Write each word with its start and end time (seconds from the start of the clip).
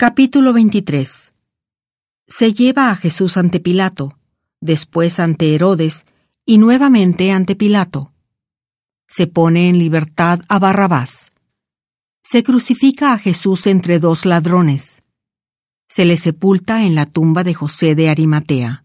Capítulo 0.00 0.52
23 0.52 1.34
Se 2.28 2.54
lleva 2.54 2.90
a 2.90 2.94
Jesús 2.94 3.36
ante 3.36 3.58
Pilato, 3.58 4.16
después 4.60 5.18
ante 5.18 5.56
Herodes 5.56 6.06
y 6.46 6.58
nuevamente 6.58 7.32
ante 7.32 7.56
Pilato. 7.56 8.12
Se 9.08 9.26
pone 9.26 9.68
en 9.68 9.80
libertad 9.80 10.38
a 10.48 10.60
Barrabás. 10.60 11.32
Se 12.22 12.44
crucifica 12.44 13.12
a 13.12 13.18
Jesús 13.18 13.66
entre 13.66 13.98
dos 13.98 14.24
ladrones. 14.24 15.02
Se 15.88 16.04
le 16.04 16.16
sepulta 16.16 16.84
en 16.84 16.94
la 16.94 17.06
tumba 17.06 17.42
de 17.42 17.54
José 17.54 17.96
de 17.96 18.08
Arimatea. 18.08 18.84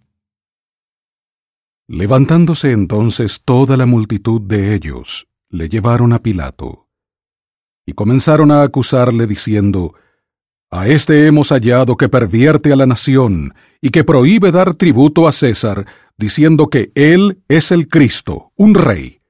Levantándose 1.88 2.72
entonces 2.72 3.44
toda 3.46 3.78
la 3.78 3.86
multitud 3.86 4.42
de 4.42 4.74
ellos, 4.74 5.28
le 5.50 5.70
llevaron 5.70 6.12
a 6.12 6.24
Pilato. 6.24 6.90
Y 7.86 7.94
comenzaron 7.94 8.50
a 8.50 8.64
acusarle 8.64 9.28
diciendo, 9.28 9.94
A 10.76 10.88
este 10.88 11.28
hemos 11.28 11.50
hallado 11.50 11.98
que 11.98 12.10
pervierte 12.10 12.74
a 12.74 12.76
la 12.76 12.88
nación 12.88 13.54
y 13.80 13.92
que 13.92 14.04
prohíbe 14.04 14.52
dar 14.52 14.74
tributo 14.74 15.28
a 15.28 15.32
César, 15.32 15.86
diciendo 16.18 16.66
que 16.66 16.92
él 16.96 17.44
es 17.48 17.72
el 17.72 17.88
Cristo, 17.88 18.52
un 18.56 18.74
rey. 18.74 19.22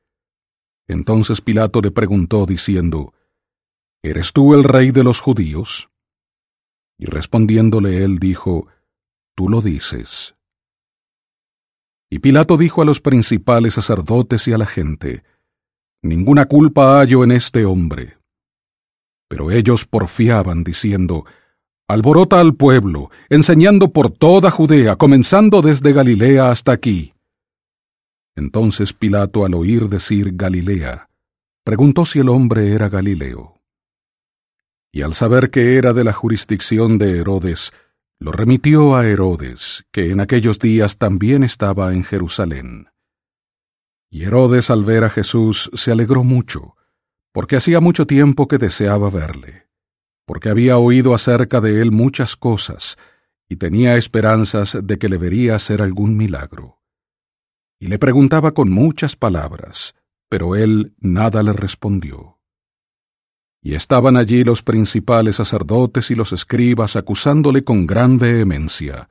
Entonces 0.88 1.42
Pilato 1.42 1.82
le 1.82 1.92
preguntó 1.92 2.46
diciendo, 2.46 3.14
¿Eres 4.02 4.32
tú 4.32 4.54
el 4.54 4.64
rey 4.64 4.92
de 4.92 5.04
los 5.04 5.20
judíos? 5.20 5.90
Y 6.98 7.08
respondiéndole 7.08 8.06
él 8.06 8.20
dijo, 8.20 8.68
Tú 9.36 9.50
lo 9.50 9.60
dices. 9.60 10.36
Y 12.10 12.20
Pilato 12.20 12.56
dijo 12.56 12.82
a 12.82 12.86
los 12.86 13.02
principales 13.02 13.74
sacerdotes 13.74 14.48
y 14.48 14.54
a 14.54 14.58
la 14.58 14.66
gente, 14.66 15.26
Ninguna 16.02 16.46
culpa 16.46 17.00
hallo 17.00 17.22
en 17.26 17.34
este 17.34 17.66
hombre. 17.66 18.23
Pero 19.34 19.50
ellos 19.50 19.86
porfiaban, 19.86 20.64
diciendo, 20.64 21.26
Alborota 21.88 22.40
al 22.40 22.54
pueblo, 22.54 23.10
enseñando 23.30 23.92
por 23.92 24.12
toda 24.12 24.52
Judea, 24.52 24.96
comenzando 24.96 25.64
desde 25.64 25.92
Galilea 25.92 26.52
hasta 26.52 26.72
aquí. 26.72 27.14
Entonces 28.36 28.94
Pilato, 28.94 29.44
al 29.44 29.56
oír 29.56 29.90
decir 29.90 30.34
Galilea, 30.36 31.10
preguntó 31.64 32.06
si 32.06 32.20
el 32.20 32.30
hombre 32.30 32.74
era 32.74 32.90
Galileo. 32.90 33.60
Y 34.92 35.02
al 35.02 35.16
saber 35.16 35.50
que 35.50 35.78
era 35.78 35.94
de 35.94 36.04
la 36.04 36.14
jurisdicción 36.14 37.00
de 37.00 37.18
Herodes, 37.18 37.74
lo 38.20 38.32
remitió 38.32 38.96
a 38.96 39.08
Herodes, 39.08 39.84
que 39.92 40.12
en 40.12 40.20
aquellos 40.20 40.60
días 40.60 41.00
también 41.00 41.44
estaba 41.44 41.92
en 41.92 42.04
Jerusalén. 42.04 42.90
Y 44.12 44.26
Herodes 44.26 44.70
al 44.70 44.84
ver 44.84 45.06
a 45.06 45.10
Jesús 45.10 45.72
se 45.74 45.92
alegró 45.92 46.24
mucho, 46.24 46.76
porque 47.34 47.58
hacía 47.58 47.82
mucho 47.82 48.08
tiempo 48.08 48.48
que 48.48 48.58
deseaba 48.58 49.10
verle, 49.10 49.68
porque 50.26 50.50
había 50.50 50.78
oído 50.78 51.14
acerca 51.14 51.60
de 51.60 51.82
él 51.82 51.92
muchas 51.92 52.38
cosas, 52.38 52.98
y 53.50 53.58
tenía 53.58 53.98
esperanzas 53.98 54.78
de 54.82 54.98
que 54.98 55.10
le 55.10 55.18
vería 55.18 55.56
hacer 55.56 55.82
algún 55.82 56.16
milagro. 56.16 56.80
Y 57.80 57.88
le 57.88 58.00
preguntaba 58.00 58.54
con 58.54 58.72
muchas 58.72 59.16
palabras, 59.16 59.96
pero 60.30 60.56
él 60.56 60.94
nada 61.00 61.44
le 61.44 61.54
respondió. 61.54 62.40
Y 63.62 63.76
estaban 63.76 64.16
allí 64.16 64.44
los 64.44 64.62
principales 64.62 65.38
sacerdotes 65.38 66.12
y 66.12 66.16
los 66.16 66.34
escribas 66.34 66.96
acusándole 66.96 67.64
con 67.64 67.88
gran 67.88 68.18
vehemencia. 68.18 69.10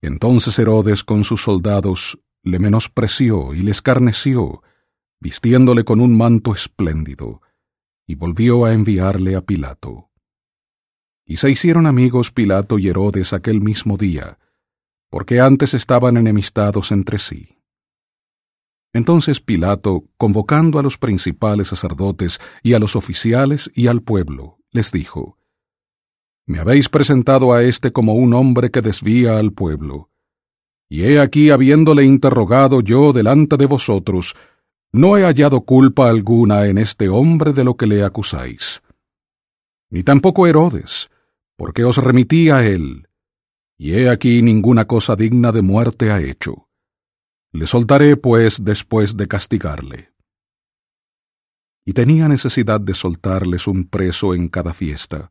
Entonces 0.00 0.58
Herodes 0.58 1.04
con 1.04 1.24
sus 1.24 1.42
soldados 1.42 2.18
le 2.42 2.58
menospreció 2.58 3.54
y 3.54 3.62
le 3.62 3.70
escarneció, 3.70 4.62
vistiéndole 5.22 5.84
con 5.84 6.00
un 6.00 6.16
manto 6.16 6.52
espléndido, 6.52 7.42
y 8.08 8.16
volvió 8.16 8.64
a 8.64 8.72
enviarle 8.72 9.36
a 9.36 9.40
Pilato. 9.40 10.10
Y 11.24 11.36
se 11.36 11.48
hicieron 11.48 11.86
amigos 11.86 12.32
Pilato 12.32 12.76
y 12.76 12.88
Herodes 12.88 13.32
aquel 13.32 13.60
mismo 13.60 13.96
día, 13.96 14.40
porque 15.08 15.40
antes 15.40 15.74
estaban 15.74 16.16
enemistados 16.16 16.90
entre 16.90 17.20
sí. 17.20 17.56
Entonces 18.92 19.40
Pilato, 19.40 20.08
convocando 20.16 20.80
a 20.80 20.82
los 20.82 20.98
principales 20.98 21.68
sacerdotes 21.68 22.40
y 22.64 22.74
a 22.74 22.80
los 22.80 22.96
oficiales 22.96 23.70
y 23.76 23.86
al 23.86 24.02
pueblo, 24.02 24.58
les 24.72 24.90
dijo, 24.90 25.38
Me 26.46 26.58
habéis 26.58 26.88
presentado 26.88 27.52
a 27.52 27.62
éste 27.62 27.92
como 27.92 28.14
un 28.14 28.34
hombre 28.34 28.72
que 28.72 28.82
desvía 28.82 29.38
al 29.38 29.52
pueblo. 29.52 30.10
Y 30.88 31.04
he 31.04 31.20
aquí, 31.20 31.50
habiéndole 31.50 32.04
interrogado 32.04 32.80
yo 32.80 33.12
delante 33.12 33.56
de 33.56 33.66
vosotros, 33.66 34.34
no 34.92 35.16
he 35.16 35.22
hallado 35.22 35.62
culpa 35.62 36.08
alguna 36.08 36.66
en 36.66 36.78
este 36.78 37.08
hombre 37.08 37.52
de 37.52 37.64
lo 37.64 37.76
que 37.76 37.86
le 37.86 38.04
acusáis. 38.04 38.82
Ni 39.90 40.02
tampoco 40.02 40.46
Herodes, 40.46 41.10
porque 41.56 41.84
os 41.84 41.96
remití 41.96 42.50
a 42.50 42.64
él, 42.64 43.08
y 43.76 43.94
he 43.94 44.10
aquí 44.10 44.42
ninguna 44.42 44.86
cosa 44.86 45.16
digna 45.16 45.52
de 45.52 45.62
muerte 45.62 46.10
ha 46.10 46.20
hecho 46.20 46.68
le 47.52 47.66
soltaré, 47.66 48.16
pues, 48.16 48.64
después 48.64 49.16
de 49.16 49.28
castigarle. 49.28 50.12
Y 51.84 51.92
tenía 51.92 52.28
necesidad 52.28 52.80
de 52.80 52.94
soltarles 52.94 53.66
un 53.66 53.88
preso 53.88 54.34
en 54.34 54.48
cada 54.48 54.72
fiesta. 54.72 55.30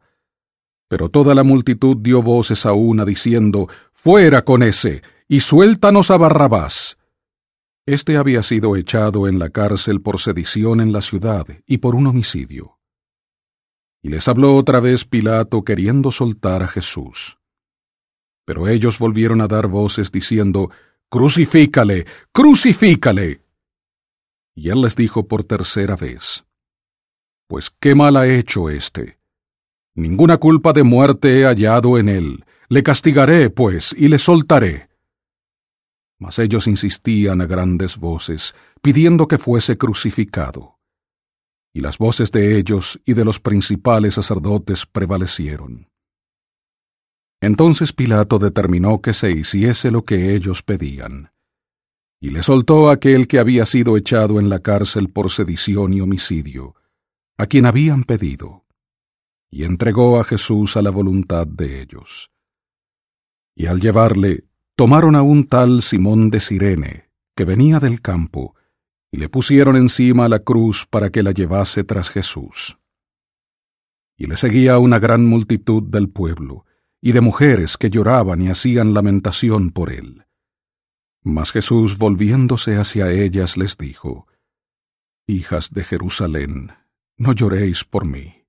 Pero 0.88 1.10
toda 1.10 1.34
la 1.34 1.44
multitud 1.44 1.98
dio 1.98 2.22
voces 2.22 2.66
a 2.66 2.74
una 2.74 3.06
diciendo, 3.06 3.68
Fuera 3.92 4.44
con 4.44 4.62
ese, 4.62 5.02
y 5.28 5.40
suéltanos 5.40 6.12
a 6.12 6.18
Barrabás. 6.18 6.98
Este 7.86 8.18
había 8.18 8.44
sido 8.44 8.76
echado 8.76 9.28
en 9.28 9.40
la 9.40 9.50
cárcel 9.50 10.02
por 10.02 10.20
sedición 10.20 10.82
en 10.82 10.92
la 10.92 11.02
ciudad 11.02 11.48
y 11.66 11.80
por 11.80 11.96
un 11.96 12.08
homicidio. 12.08 12.78
Y 14.04 14.10
les 14.10 14.28
habló 14.28 14.56
otra 14.56 14.80
vez 14.80 15.06
Pilato 15.06 15.64
queriendo 15.64 16.12
soltar 16.12 16.62
a 16.62 16.68
Jesús. 16.68 17.40
Pero 18.46 18.68
ellos 18.68 19.00
volvieron 19.00 19.42
a 19.42 19.48
dar 19.48 19.68
voces 19.68 20.12
diciendo, 20.12 20.70
Crucifícale, 21.10 22.06
crucifícale. 22.32 23.42
Y 24.56 24.70
él 24.70 24.82
les 24.82 24.96
dijo 24.96 25.28
por 25.28 25.44
tercera 25.44 25.96
vez, 25.96 26.46
Pues 27.48 27.70
qué 27.70 27.96
mal 27.96 28.16
ha 28.16 28.28
hecho 28.28 28.70
éste. 28.70 29.20
Ninguna 29.96 30.38
culpa 30.38 30.72
de 30.72 30.84
muerte 30.84 31.40
he 31.40 31.46
hallado 31.46 31.98
en 31.98 32.10
él. 32.10 32.46
Le 32.70 32.84
castigaré, 32.84 33.50
pues, 33.50 33.94
y 33.98 34.08
le 34.08 34.20
soltaré. 34.20 34.91
Mas 36.22 36.38
ellos 36.38 36.68
insistían 36.68 37.42
a 37.42 37.48
grandes 37.48 37.98
voces, 37.98 38.54
pidiendo 38.80 39.28
que 39.28 39.40
fuese 39.40 39.76
crucificado. 39.76 40.78
Y 41.74 41.80
las 41.80 41.98
voces 41.98 42.32
de 42.32 42.60
ellos 42.60 43.02
y 43.06 43.16
de 43.16 43.26
los 43.26 43.40
principales 43.40 44.14
sacerdotes 44.14 44.86
prevalecieron. 44.86 45.90
Entonces 47.42 47.92
Pilato 47.92 48.38
determinó 48.38 49.02
que 49.02 49.14
se 49.14 49.32
hiciese 49.32 49.90
lo 49.90 50.06
que 50.06 50.36
ellos 50.36 50.62
pedían, 50.62 51.32
y 52.22 52.30
le 52.30 52.44
soltó 52.44 52.92
aquel 52.92 53.28
que 53.28 53.40
había 53.40 53.66
sido 53.66 53.98
echado 53.98 54.40
en 54.40 54.48
la 54.48 54.60
cárcel 54.60 55.10
por 55.10 55.32
sedición 55.32 55.92
y 55.92 56.02
homicidio, 56.02 56.76
a 57.40 57.48
quien 57.48 57.66
habían 57.66 58.04
pedido, 58.04 58.68
y 59.50 59.64
entregó 59.64 60.20
a 60.20 60.24
Jesús 60.24 60.78
a 60.78 60.84
la 60.84 60.92
voluntad 60.92 61.48
de 61.48 61.82
ellos. 61.82 62.30
Y 63.56 63.66
al 63.66 63.82
llevarle, 63.82 64.51
tomaron 64.82 65.16
a 65.16 65.22
un 65.22 65.46
tal 65.46 65.84
Simón 65.84 66.32
de 66.32 66.40
Sirene, 66.40 67.08
que 67.36 67.46
venía 67.46 67.80
del 67.80 68.02
campo, 68.02 68.56
y 69.12 69.18
le 69.18 69.30
pusieron 69.30 69.76
encima 69.76 70.28
la 70.28 70.40
cruz 70.40 70.88
para 70.90 71.12
que 71.12 71.22
la 71.22 71.34
llevase 71.34 71.84
tras 71.84 72.10
Jesús. 72.10 72.80
Y 74.18 74.26
le 74.26 74.38
seguía 74.38 74.80
una 74.80 74.98
gran 74.98 75.24
multitud 75.28 75.84
del 75.84 76.10
pueblo, 76.10 76.66
y 77.00 77.12
de 77.12 77.22
mujeres 77.22 77.78
que 77.78 77.92
lloraban 77.92 78.42
y 78.42 78.50
hacían 78.50 78.96
lamentación 78.96 79.70
por 79.70 79.94
él. 79.94 80.26
Mas 81.22 81.52
Jesús, 81.52 82.00
volviéndose 82.00 82.78
hacia 82.78 83.12
ellas, 83.12 83.58
les 83.58 83.78
dijo, 83.78 84.26
Hijas 85.28 85.70
de 85.70 85.84
Jerusalén, 85.84 86.72
no 87.18 87.34
lloréis 87.34 87.84
por 87.84 88.08
mí, 88.08 88.48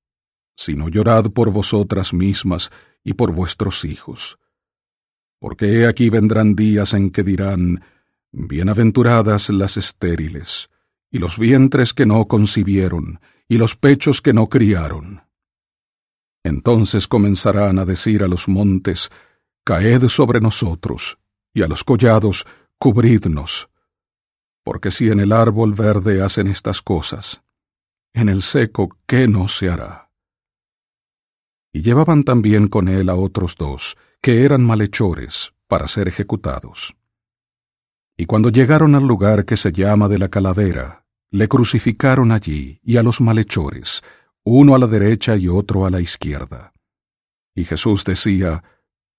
sino 0.56 0.88
llorad 0.88 1.26
por 1.26 1.50
vosotras 1.50 2.14
mismas 2.14 2.70
y 3.04 3.12
por 3.12 3.32
vuestros 3.32 3.84
hijos. 3.84 4.38
Porque 5.42 5.88
aquí 5.88 6.08
vendrán 6.08 6.54
días 6.54 6.94
en 6.94 7.10
que 7.10 7.24
dirán, 7.24 7.82
Bienaventuradas 8.30 9.50
las 9.50 9.76
estériles, 9.76 10.70
y 11.10 11.18
los 11.18 11.36
vientres 11.36 11.92
que 11.94 12.06
no 12.06 12.28
concibieron, 12.28 13.18
y 13.48 13.58
los 13.58 13.74
pechos 13.74 14.22
que 14.22 14.32
no 14.32 14.46
criaron. 14.46 15.22
Entonces 16.44 17.08
comenzarán 17.08 17.80
a 17.80 17.84
decir 17.84 18.22
a 18.22 18.28
los 18.28 18.46
montes, 18.46 19.10
Caed 19.64 20.06
sobre 20.06 20.38
nosotros, 20.38 21.18
y 21.52 21.62
a 21.62 21.66
los 21.66 21.82
collados, 21.82 22.46
Cubridnos. 22.78 23.68
Porque 24.62 24.92
si 24.92 25.08
en 25.08 25.18
el 25.18 25.32
árbol 25.32 25.74
verde 25.74 26.22
hacen 26.22 26.46
estas 26.46 26.82
cosas, 26.82 27.42
en 28.14 28.28
el 28.28 28.42
seco, 28.42 28.96
¿qué 29.06 29.26
no 29.26 29.48
se 29.48 29.70
hará? 29.70 30.11
Y 31.72 31.82
llevaban 31.82 32.22
también 32.22 32.68
con 32.68 32.88
él 32.88 33.08
a 33.08 33.14
otros 33.14 33.56
dos, 33.56 33.96
que 34.20 34.44
eran 34.44 34.62
malhechores, 34.64 35.54
para 35.66 35.88
ser 35.88 36.08
ejecutados. 36.08 36.94
Y 38.16 38.26
cuando 38.26 38.50
llegaron 38.50 38.94
al 38.94 39.04
lugar 39.04 39.46
que 39.46 39.56
se 39.56 39.72
llama 39.72 40.06
de 40.08 40.18
la 40.18 40.28
calavera, 40.28 41.06
le 41.30 41.48
crucificaron 41.48 42.30
allí 42.30 42.78
y 42.82 42.98
a 42.98 43.02
los 43.02 43.20
malhechores, 43.22 44.02
uno 44.44 44.74
a 44.74 44.78
la 44.78 44.86
derecha 44.86 45.36
y 45.36 45.48
otro 45.48 45.86
a 45.86 45.90
la 45.90 46.00
izquierda. 46.00 46.74
Y 47.54 47.64
Jesús 47.64 48.04
decía, 48.04 48.62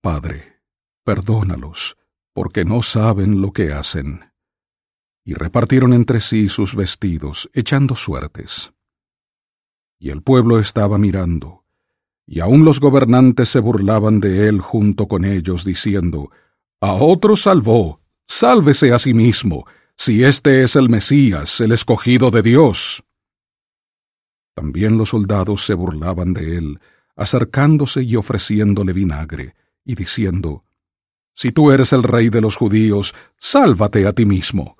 Padre, 0.00 0.60
perdónalos, 1.04 1.96
porque 2.32 2.64
no 2.64 2.82
saben 2.82 3.40
lo 3.40 3.52
que 3.52 3.72
hacen. 3.72 4.32
Y 5.24 5.34
repartieron 5.34 5.92
entre 5.92 6.20
sí 6.20 6.48
sus 6.48 6.76
vestidos, 6.76 7.50
echando 7.52 7.96
suertes. 7.96 8.72
Y 9.98 10.10
el 10.10 10.22
pueblo 10.22 10.58
estaba 10.58 10.98
mirando, 10.98 11.63
y 12.26 12.40
aun 12.40 12.64
los 12.64 12.80
gobernantes 12.80 13.48
se 13.50 13.60
burlaban 13.60 14.20
de 14.20 14.48
él 14.48 14.60
junto 14.60 15.06
con 15.08 15.24
ellos, 15.24 15.64
diciendo, 15.64 16.30
A 16.80 16.94
otro 16.94 17.36
salvó, 17.36 18.00
sálvese 18.26 18.92
a 18.92 18.98
sí 18.98 19.12
mismo, 19.12 19.66
si 19.96 20.24
este 20.24 20.62
es 20.62 20.76
el 20.76 20.88
Mesías, 20.88 21.60
el 21.60 21.72
escogido 21.72 22.30
de 22.30 22.42
Dios. 22.42 23.04
También 24.54 24.96
los 24.96 25.10
soldados 25.10 25.66
se 25.66 25.74
burlaban 25.74 26.32
de 26.32 26.56
él, 26.56 26.80
acercándose 27.16 28.02
y 28.02 28.16
ofreciéndole 28.16 28.92
vinagre, 28.92 29.54
y 29.84 29.94
diciendo, 29.94 30.64
Si 31.34 31.52
tú 31.52 31.70
eres 31.72 31.92
el 31.92 32.02
rey 32.02 32.30
de 32.30 32.40
los 32.40 32.56
judíos, 32.56 33.14
sálvate 33.36 34.06
a 34.06 34.12
ti 34.12 34.24
mismo. 34.24 34.78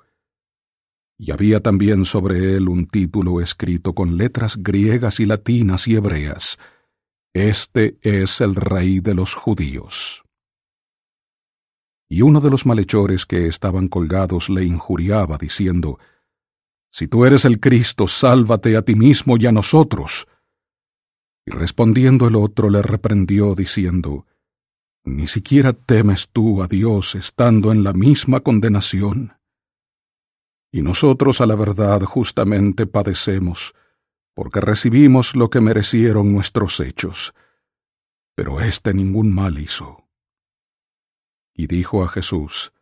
Y 1.17 1.31
había 1.31 1.61
también 1.61 2.03
sobre 2.03 2.55
él 2.55 2.67
un 2.67 2.87
título 2.87 3.39
escrito 3.39 3.93
con 3.93 4.17
letras 4.17 4.57
griegas 4.57 5.19
y 5.19 5.25
latinas 5.25 5.87
y 5.87 5.95
hebreas, 5.95 6.57
Este 7.35 7.97
es 8.01 8.39
el 8.39 8.55
rey 8.55 9.01
de 9.01 9.13
los 9.13 9.33
judíos. 9.33 10.23
Y 12.07 12.21
uno 12.21 12.39
de 12.39 12.49
los 12.49 12.65
malhechores 12.65 13.25
que 13.25 13.47
estaban 13.47 13.89
colgados 13.89 14.49
le 14.49 14.63
injuriaba, 14.63 15.37
diciendo, 15.37 15.99
Si 16.93 17.09
tú 17.09 17.25
eres 17.25 17.43
el 17.43 17.59
Cristo, 17.59 18.07
sálvate 18.07 18.77
a 18.77 18.83
ti 18.83 18.95
mismo 18.95 19.35
y 19.35 19.47
a 19.47 19.51
nosotros. 19.51 20.29
Y 21.45 21.51
respondiendo 21.51 22.29
el 22.29 22.37
otro 22.37 22.69
le 22.69 22.81
reprendió, 22.81 23.53
diciendo, 23.53 24.25
¿Ni 25.03 25.27
siquiera 25.27 25.73
temes 25.73 26.29
tú 26.29 26.63
a 26.63 26.67
Dios 26.67 27.15
estando 27.15 27.73
en 27.73 27.83
la 27.83 27.91
misma 27.91 28.39
condenación? 28.39 29.33
Y 30.71 30.81
nosotros 30.81 31.41
a 31.41 31.45
la 31.45 31.55
verdad 31.55 32.01
justamente 32.03 32.87
padecemos, 32.87 33.75
porque 34.35 34.61
recibimos 34.61 35.35
lo 35.35 35.49
que 35.49 35.61
merecieron 35.61 36.31
nuestros 36.31 36.79
hechos, 36.79 37.33
pero 38.35 38.61
éste 38.61 38.93
ningún 38.93 39.33
mal 39.33 39.57
hizo 39.57 40.05
y 41.55 41.67
dijo 41.67 42.03
a 42.03 42.09
Jesús, 42.09 42.73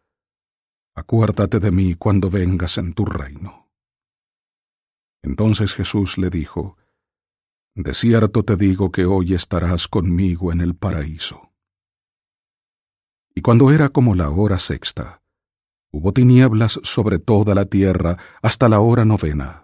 Acuérdate 0.96 1.60
de 1.60 1.72
mí 1.72 1.96
cuando 1.96 2.30
vengas 2.30 2.78
en 2.78 2.94
tu 2.94 3.06
reino. 3.06 3.72
Entonces 5.24 5.74
Jesús 5.74 6.18
le 6.18 6.30
dijo, 6.30 6.78
De 7.76 7.94
cierto 7.94 8.44
te 8.44 8.56
digo 8.56 8.92
que 8.92 9.06
hoy 9.06 9.34
estarás 9.34 9.88
conmigo 9.88 10.52
en 10.52 10.62
el 10.62 10.76
paraíso. 10.76 11.52
Y 13.36 13.42
cuando 13.42 13.72
era 13.72 13.90
como 13.90 14.14
la 14.14 14.30
hora 14.30 14.60
sexta, 14.60 15.24
hubo 15.92 16.14
tinieblas 16.14 16.80
sobre 16.84 17.18
toda 17.18 17.56
la 17.56 17.66
tierra 17.66 18.18
hasta 18.42 18.70
la 18.70 18.80
hora 18.80 19.06
novena, 19.06 19.63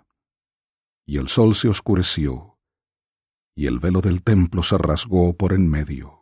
y 1.10 1.18
el 1.18 1.28
sol 1.28 1.56
se 1.56 1.70
oscureció, 1.70 2.58
y 3.56 3.66
el 3.66 3.80
velo 3.80 4.02
del 4.02 4.22
templo 4.24 4.64
se 4.64 4.78
rasgó 4.78 5.34
por 5.34 5.54
en 5.54 5.68
medio 5.68 6.20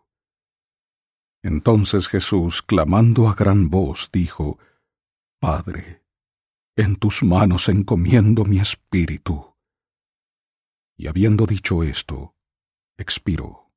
entonces 1.47 2.09
Jesús, 2.09 2.61
clamando 2.61 3.29
a 3.29 3.33
gran 3.33 3.69
voz, 3.69 4.09
dijo, 4.11 4.59
Padre, 5.39 6.03
en 6.75 6.97
tus 6.97 7.23
manos 7.23 7.69
encomiendo 7.69 8.43
mi 8.43 8.59
espíritu. 8.59 9.55
Y 10.97 11.07
habiendo 11.07 11.45
dicho 11.45 11.83
esto, 11.83 12.35
expiró. 12.97 13.71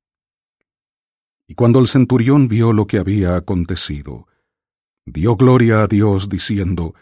Y 1.47 1.55
cuando 1.55 1.79
el 1.79 1.87
centurión 1.87 2.49
vio 2.49 2.73
lo 2.73 2.87
que 2.87 2.97
había 2.97 3.37
acontecido, 3.37 4.27
dio 5.05 5.37
gloria 5.37 5.83
a 5.83 5.87
Dios 5.87 6.27
diciendo, 6.27 6.93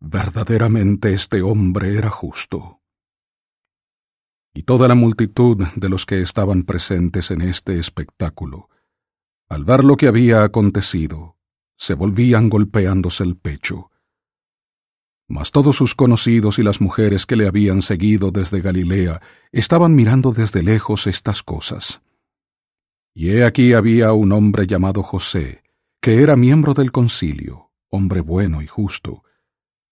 Verdaderamente 0.00 1.12
este 1.12 1.42
hombre 1.42 1.98
era 1.98 2.08
justo. 2.08 2.77
Y 4.58 4.64
toda 4.64 4.88
la 4.88 4.96
multitud 4.96 5.64
de 5.76 5.88
los 5.88 6.04
que 6.04 6.20
estaban 6.20 6.64
presentes 6.64 7.30
en 7.30 7.42
este 7.42 7.78
espectáculo, 7.78 8.68
al 9.48 9.64
ver 9.64 9.84
lo 9.84 9.96
que 9.96 10.08
había 10.08 10.42
acontecido, 10.42 11.36
se 11.76 11.94
volvían 11.94 12.48
golpeándose 12.48 13.22
el 13.22 13.36
pecho. 13.36 13.92
Mas 15.28 15.52
todos 15.52 15.76
sus 15.76 15.94
conocidos 15.94 16.58
y 16.58 16.64
las 16.64 16.80
mujeres 16.80 17.24
que 17.24 17.36
le 17.36 17.46
habían 17.46 17.82
seguido 17.82 18.32
desde 18.32 18.60
Galilea 18.60 19.22
estaban 19.52 19.94
mirando 19.94 20.32
desde 20.32 20.64
lejos 20.64 21.06
estas 21.06 21.44
cosas. 21.44 22.02
Y 23.14 23.30
he 23.30 23.44
aquí 23.44 23.74
había 23.74 24.12
un 24.12 24.32
hombre 24.32 24.66
llamado 24.66 25.04
José, 25.04 25.62
que 26.00 26.20
era 26.20 26.34
miembro 26.34 26.74
del 26.74 26.90
concilio, 26.90 27.70
hombre 27.90 28.22
bueno 28.22 28.60
y 28.60 28.66
justo, 28.66 29.22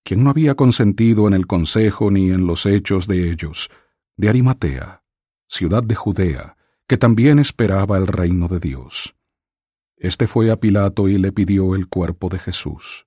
quien 0.02 0.24
no 0.24 0.30
había 0.30 0.56
consentido 0.56 1.28
en 1.28 1.34
el 1.34 1.46
consejo 1.46 2.10
ni 2.10 2.32
en 2.32 2.48
los 2.48 2.66
hechos 2.66 3.06
de 3.06 3.30
ellos, 3.30 3.70
de 4.16 4.28
Arimatea, 4.28 5.02
ciudad 5.46 5.82
de 5.82 5.94
Judea, 5.94 6.56
que 6.88 6.96
también 6.96 7.38
esperaba 7.38 7.98
el 7.98 8.06
reino 8.06 8.48
de 8.48 8.60
Dios. 8.60 9.14
Este 9.96 10.26
fue 10.26 10.50
a 10.50 10.56
Pilato 10.56 11.08
y 11.08 11.18
le 11.18 11.32
pidió 11.32 11.74
el 11.74 11.88
cuerpo 11.88 12.28
de 12.28 12.38
Jesús. 12.38 13.06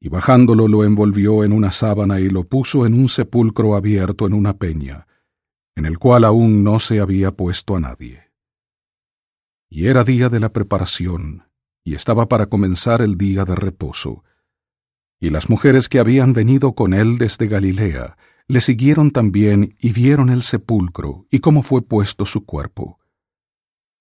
Y 0.00 0.08
bajándolo 0.08 0.66
lo 0.66 0.84
envolvió 0.84 1.44
en 1.44 1.52
una 1.52 1.70
sábana 1.70 2.20
y 2.20 2.30
lo 2.30 2.44
puso 2.44 2.86
en 2.86 2.94
un 2.94 3.08
sepulcro 3.08 3.76
abierto 3.76 4.26
en 4.26 4.32
una 4.32 4.56
peña, 4.56 5.06
en 5.76 5.84
el 5.84 5.98
cual 5.98 6.24
aún 6.24 6.64
no 6.64 6.80
se 6.80 7.00
había 7.00 7.32
puesto 7.32 7.76
a 7.76 7.80
nadie. 7.80 8.30
Y 9.68 9.88
era 9.88 10.04
día 10.04 10.28
de 10.28 10.40
la 10.40 10.52
preparación, 10.52 11.44
y 11.84 11.94
estaba 11.94 12.28
para 12.28 12.46
comenzar 12.46 13.02
el 13.02 13.16
día 13.16 13.44
de 13.44 13.54
reposo. 13.54 14.24
Y 15.20 15.28
las 15.28 15.50
mujeres 15.50 15.88
que 15.88 15.98
habían 15.98 16.32
venido 16.32 16.72
con 16.72 16.94
él 16.94 17.18
desde 17.18 17.46
Galilea 17.46 18.16
le 18.50 18.60
siguieron 18.60 19.10
también 19.10 19.76
y 19.78 19.92
vieron 19.92 20.28
el 20.30 20.42
sepulcro 20.42 21.26
y 21.30 21.40
cómo 21.40 21.62
fue 21.62 21.82
puesto 21.82 22.24
su 22.24 22.44
cuerpo 22.44 23.00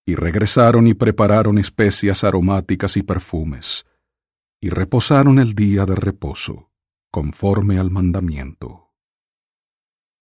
y 0.09 0.15
regresaron 0.15 0.87
y 0.87 0.95
prepararon 0.95 1.59
especias 1.59 2.23
aromáticas 2.23 2.97
y 2.97 3.03
perfumes, 3.03 3.85
y 4.59 4.69
reposaron 4.69 5.37
el 5.37 5.53
día 5.53 5.85
de 5.85 5.93
reposo, 5.93 6.71
conforme 7.11 7.77
al 7.77 7.91
mandamiento. 7.91 8.88